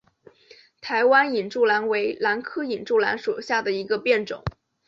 [0.81, 4.43] 台湾隐柱兰为兰科隐柱兰属下的一个变种。